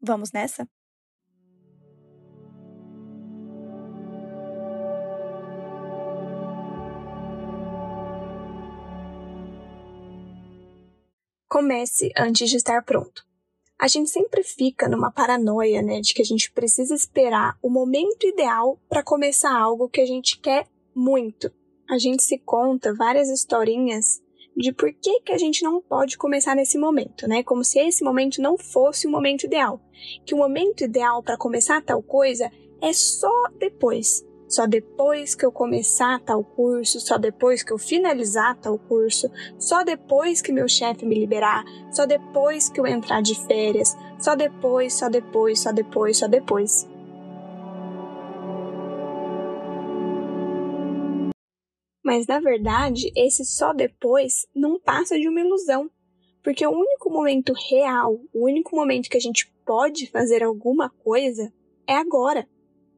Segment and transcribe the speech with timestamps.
[0.00, 0.68] Vamos nessa?
[11.48, 13.26] Comece antes de estar pronto.
[13.78, 18.26] A gente sempre fica numa paranoia, né, de que a gente precisa esperar o momento
[18.26, 21.50] ideal para começar algo que a gente quer muito.
[21.88, 24.20] A gente se conta várias historinhas
[24.58, 27.44] de por que, que a gente não pode começar nesse momento, né?
[27.44, 29.80] Como se esse momento não fosse o momento ideal.
[30.26, 32.50] Que o momento ideal para começar tal coisa
[32.82, 34.26] é só depois.
[34.48, 39.84] Só depois que eu começar tal curso, só depois que eu finalizar tal curso, só
[39.84, 44.94] depois que meu chefe me liberar, só depois que eu entrar de férias, só depois,
[44.94, 46.88] só depois, só depois, só depois.
[52.08, 55.90] Mas na verdade, esse só depois não passa de uma ilusão,
[56.42, 61.52] porque o único momento real, o único momento que a gente pode fazer alguma coisa
[61.86, 62.48] é agora.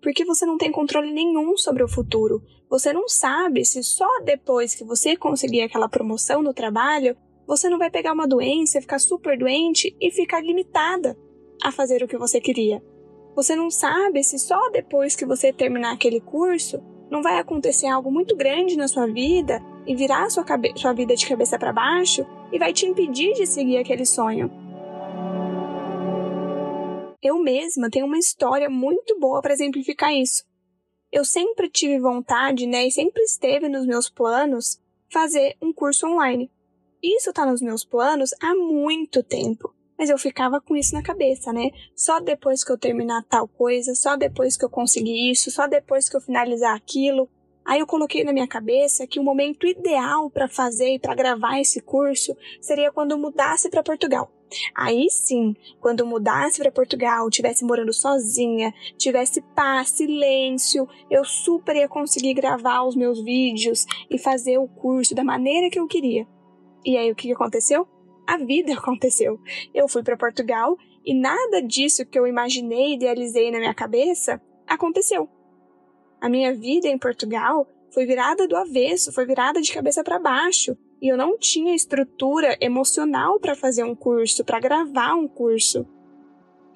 [0.00, 2.40] Porque você não tem controle nenhum sobre o futuro.
[2.68, 7.16] Você não sabe se só depois que você conseguir aquela promoção no trabalho,
[7.48, 11.18] você não vai pegar uma doença, ficar super doente e ficar limitada
[11.64, 12.80] a fazer o que você queria.
[13.34, 16.80] Você não sabe se só depois que você terminar aquele curso
[17.10, 20.44] não vai acontecer algo muito grande na sua vida e virar sua,
[20.76, 24.50] sua vida de cabeça para baixo e vai te impedir de seguir aquele sonho.
[27.22, 30.44] Eu mesma tenho uma história muito boa para exemplificar isso.
[31.12, 34.80] Eu sempre tive vontade, né, e sempre esteve nos meus planos
[35.12, 36.50] fazer um curso online.
[37.02, 39.74] Isso está nos meus planos há muito tempo.
[40.00, 41.72] Mas eu ficava com isso na cabeça, né?
[41.94, 46.08] Só depois que eu terminar tal coisa, só depois que eu conseguir isso, só depois
[46.08, 47.28] que eu finalizar aquilo.
[47.66, 51.60] Aí eu coloquei na minha cabeça que o momento ideal para fazer e para gravar
[51.60, 54.32] esse curso seria quando eu mudasse para Portugal.
[54.74, 61.76] Aí sim, quando eu mudasse para Portugal, tivesse morando sozinha, tivesse paz, silêncio, eu super
[61.76, 66.26] ia conseguir gravar os meus vídeos e fazer o curso da maneira que eu queria.
[66.86, 67.86] E aí o que aconteceu?
[68.30, 69.40] A vida aconteceu.
[69.74, 74.40] Eu fui para Portugal e nada disso que eu imaginei e idealizei na minha cabeça
[74.68, 75.28] aconteceu.
[76.20, 80.76] A minha vida em Portugal foi virada do avesso, foi virada de cabeça para baixo.
[81.02, 85.84] E eu não tinha estrutura emocional para fazer um curso, para gravar um curso.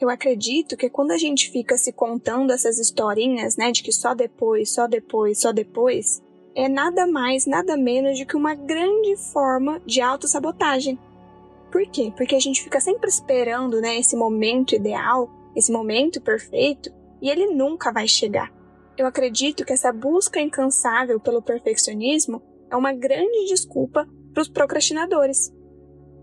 [0.00, 4.12] Eu acredito que quando a gente fica se contando essas historinhas, né, de que só
[4.12, 6.20] depois, só depois, só depois,
[6.52, 10.98] é nada mais, nada menos do que uma grande forma de autossabotagem.
[11.74, 12.12] Por quê?
[12.16, 16.88] Porque a gente fica sempre esperando, né, esse momento ideal, esse momento perfeito,
[17.20, 18.54] e ele nunca vai chegar.
[18.96, 22.40] Eu acredito que essa busca incansável pelo perfeccionismo
[22.70, 25.52] é uma grande desculpa para os procrastinadores.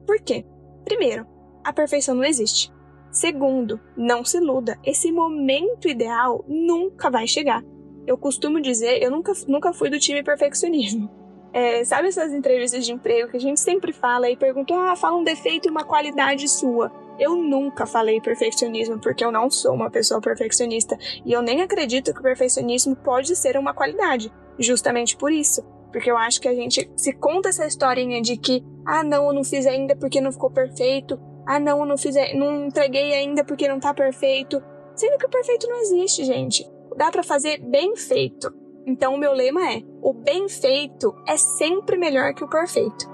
[0.07, 0.45] Por quê?
[0.85, 1.27] Primeiro,
[1.65, 2.71] a perfeição não existe.
[3.11, 7.61] Segundo, não se iluda, esse momento ideal nunca vai chegar.
[8.07, 11.20] Eu costumo dizer, eu nunca, nunca fui do time perfeccionismo.
[11.53, 15.17] É, sabe essas entrevistas de emprego que a gente sempre fala e pergunta, ah, fala
[15.17, 16.91] um defeito e uma qualidade sua.
[17.19, 22.13] Eu nunca falei perfeccionismo porque eu não sou uma pessoa perfeccionista e eu nem acredito
[22.13, 25.61] que o perfeccionismo pode ser uma qualidade, justamente por isso.
[25.91, 29.33] Porque eu acho que a gente se conta essa historinha de que, ah, não, eu
[29.33, 33.43] não fiz ainda porque não ficou perfeito, ah, não, eu não fiz, não entreguei ainda
[33.43, 34.63] porque não tá perfeito,
[34.95, 36.65] sendo que o perfeito não existe, gente.
[36.95, 38.60] Dá para fazer bem feito.
[38.85, 43.09] Então, o meu lema é: o bem feito é sempre melhor que o perfeito.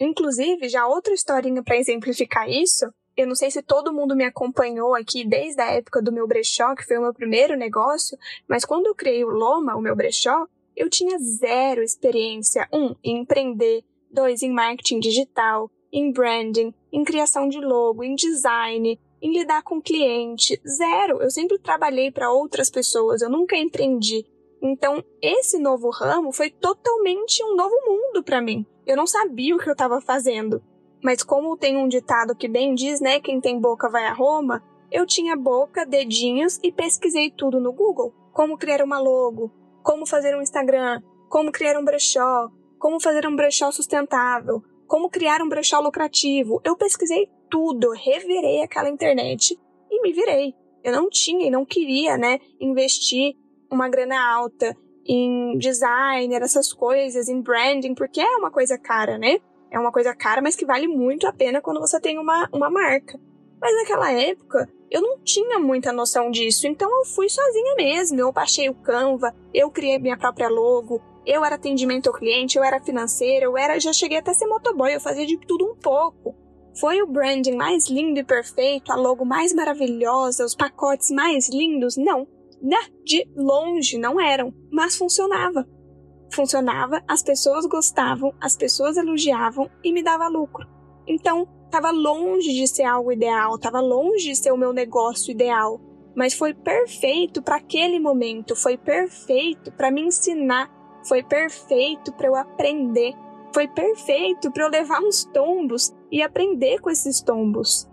[0.00, 2.86] Inclusive, já outra historinha para exemplificar isso,
[3.16, 6.74] eu não sei se todo mundo me acompanhou aqui desde a época do meu brechó,
[6.76, 8.16] que foi o meu primeiro negócio,
[8.48, 10.46] mas quando eu criei o Loma, o meu brechó,
[10.76, 17.48] eu tinha zero experiência, um, em empreender, dois, em marketing digital, em branding, em criação
[17.48, 20.60] de logo, em design, em lidar com cliente.
[20.66, 21.22] Zero.
[21.22, 24.24] Eu sempre trabalhei para outras pessoas, eu nunca empreendi.
[24.60, 28.66] Então, esse novo ramo foi totalmente um novo mundo para mim.
[28.86, 30.62] Eu não sabia o que eu estava fazendo.
[31.02, 34.62] Mas como tem um ditado que bem diz, né, quem tem boca vai a Roma,
[34.90, 38.12] eu tinha boca, dedinhos e pesquisei tudo no Google.
[38.32, 43.36] Como criar uma logo, como fazer um Instagram, como criar um brechó, como fazer um
[43.36, 46.60] brechó sustentável, como criar um brechó lucrativo.
[46.64, 49.58] Eu pesquisei tudo, revirei aquela internet
[49.90, 50.54] e me virei.
[50.82, 53.34] Eu não tinha e não queria, né, investir
[53.70, 59.38] uma grana alta em designer, essas coisas, em branding, porque é uma coisa cara, né?
[59.70, 62.70] É uma coisa cara, mas que vale muito a pena quando você tem uma, uma
[62.70, 63.18] marca.
[63.60, 68.20] Mas naquela época, eu não tinha muita noção disso, então eu fui sozinha mesmo.
[68.20, 72.64] Eu baixei o Canva, eu criei minha própria logo, eu era atendimento ao cliente, eu
[72.64, 75.76] era financeira, eu era, já cheguei até a ser motoboy, eu fazia de tudo um
[75.76, 76.34] pouco.
[76.78, 81.96] Foi o branding mais lindo e perfeito, a logo mais maravilhosa, os pacotes mais lindos?
[81.96, 82.26] Não.
[83.04, 85.66] De longe não eram, mas funcionava.
[86.32, 90.66] Funcionava, as pessoas gostavam, as pessoas elogiavam e me dava lucro.
[91.06, 95.80] Então, estava longe de ser algo ideal, estava longe de ser o meu negócio ideal,
[96.14, 100.70] mas foi perfeito para aquele momento, foi perfeito para me ensinar,
[101.06, 103.14] foi perfeito para eu aprender,
[103.52, 107.88] foi perfeito para eu levar uns tombos e aprender com esses tombos.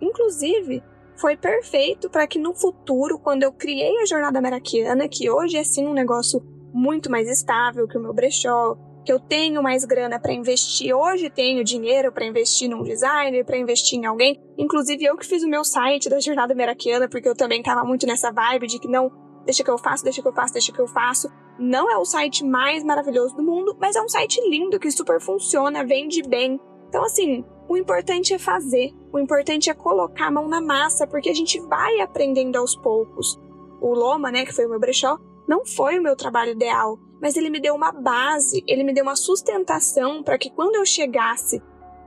[0.00, 0.82] Inclusive,
[1.16, 5.64] foi perfeito para que no futuro, quando eu criei a jornada meraquiana, que hoje é
[5.64, 6.42] sim um negócio
[6.72, 10.94] muito mais estável que o meu brechó, que eu tenho mais grana para investir.
[10.94, 14.38] Hoje tenho dinheiro para investir num designer, para investir em alguém.
[14.58, 18.06] Inclusive eu que fiz o meu site da jornada meraquiana, porque eu também tava muito
[18.06, 19.10] nessa vibe de que não,
[19.44, 21.30] deixa que eu faço, deixa que eu faço, deixa que eu faço.
[21.58, 25.20] Não é o site mais maravilhoso do mundo, mas é um site lindo que super
[25.20, 26.60] funciona, vende bem.
[26.88, 31.30] Então assim, o importante é fazer, o importante é colocar a mão na massa, porque
[31.30, 33.40] a gente vai aprendendo aos poucos.
[33.80, 35.18] O Loma, né, que foi o meu brechó,
[35.48, 39.02] não foi o meu trabalho ideal, mas ele me deu uma base, ele me deu
[39.02, 41.62] uma sustentação para que quando eu chegasse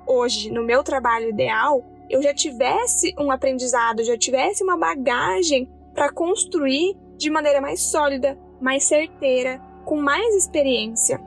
[0.08, 6.12] hoje no meu trabalho ideal, eu já tivesse um aprendizado, já tivesse uma bagagem para
[6.12, 11.22] construir de maneira mais sólida, mais certeira, com mais experiência.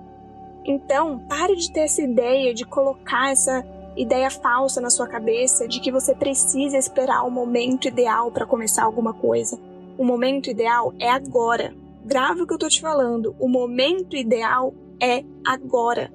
[0.64, 3.64] Então, pare de ter essa ideia de colocar essa
[3.96, 8.84] ideia falsa na sua cabeça de que você precisa esperar o momento ideal para começar
[8.84, 9.58] alguma coisa.
[9.98, 11.74] O momento ideal é agora.
[12.04, 13.36] Grave o que eu tô te falando.
[13.38, 16.12] O momento ideal é agora.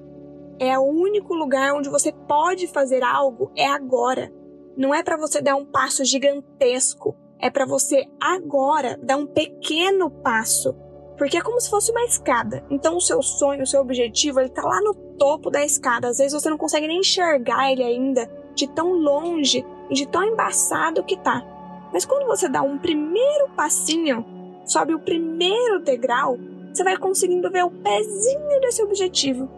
[0.59, 4.31] É o único lugar onde você pode fazer algo é agora.
[4.75, 10.09] Não é para você dar um passo gigantesco, é para você agora dar um pequeno
[10.09, 10.75] passo,
[11.17, 12.63] porque é como se fosse uma escada.
[12.69, 16.07] Então o seu sonho, o seu objetivo, ele tá lá no topo da escada.
[16.07, 20.23] Às vezes você não consegue nem enxergar ele ainda, de tão longe e de tão
[20.23, 21.43] embaçado que tá.
[21.91, 24.25] Mas quando você dá um primeiro passinho,
[24.65, 26.37] sobe o primeiro degrau,
[26.73, 29.49] você vai conseguindo ver o pezinho desse objetivo.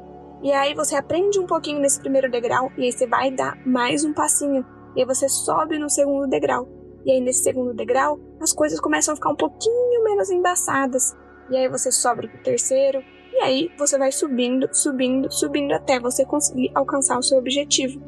[0.41, 4.05] E aí você aprende um pouquinho nesse primeiro degrau e aí você vai dar mais
[4.05, 4.65] um passinho.
[4.95, 6.65] E aí você sobe no segundo degrau.
[7.05, 11.15] E aí nesse segundo degrau, as coisas começam a ficar um pouquinho menos embaçadas.
[11.49, 13.03] E aí você sobe pro terceiro,
[13.33, 18.01] e aí você vai subindo, subindo, subindo até você conseguir alcançar o seu objetivo.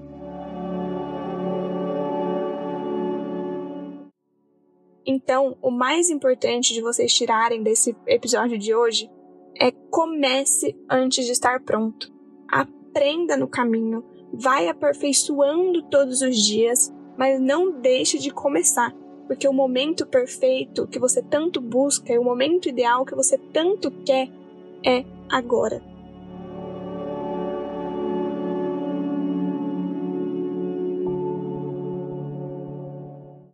[5.06, 9.10] Então, o mais importante de vocês tirarem desse episódio de hoje
[9.60, 12.12] é comece antes de estar pronto.
[12.48, 18.94] Aprenda no caminho, vai aperfeiçoando todos os dias, mas não deixe de começar,
[19.28, 23.92] porque o momento perfeito que você tanto busca e o momento ideal que você tanto
[24.06, 24.30] quer
[24.86, 25.91] é agora.